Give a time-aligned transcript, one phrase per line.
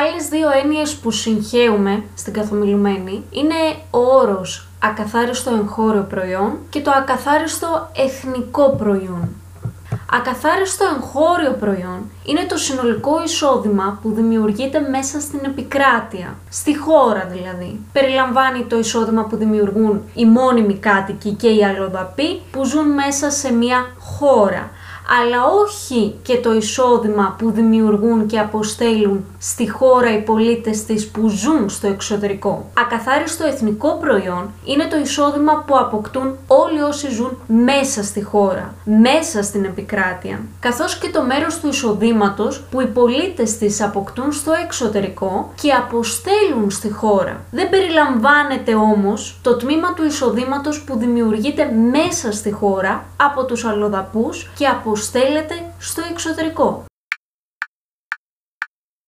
[0.00, 3.54] Άλλες δύο έννοιες που συγχέουμε στην καθομιλουμένη είναι
[3.90, 9.28] ο όρος ακαθάριστο εγχώριο προϊόν και το ακαθάριστο εθνικό προϊόν.
[10.12, 17.80] Ακαθάριστο εγχώριο προϊόν είναι το συνολικό εισόδημα που δημιουργείται μέσα στην επικράτεια, στη χώρα δηλαδή.
[17.92, 23.52] Περιλαμβάνει το εισόδημα που δημιουργούν οι μόνιμοι κάτοικοι και οι αλλοδαποί που ζουν μέσα σε
[23.52, 24.70] μια χώρα
[25.20, 31.28] αλλά όχι και το εισόδημα που δημιουργούν και αποστέλουν στη χώρα οι πολίτες της που
[31.28, 32.70] ζουν στο εξωτερικό.
[32.78, 39.42] Ακαθάριστο εθνικό προϊόν είναι το εισόδημα που αποκτούν όλοι όσοι ζουν μέσα στη χώρα, μέσα
[39.42, 45.52] στην επικράτεια, καθώς και το μέρος του εισοδήματος που οι πολίτες της αποκτούν στο εξωτερικό
[45.60, 47.40] και αποστέλουν στη χώρα.
[47.50, 54.50] Δεν περιλαμβάνεται όμως το τμήμα του εισοδήματος που δημιουργείται μέσα στη χώρα από τους αλλοδαπούς
[54.56, 56.84] και από στέλνετε στο εξωτερικό.